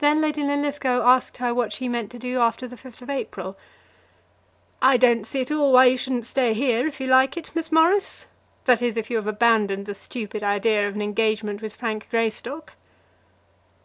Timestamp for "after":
2.40-2.66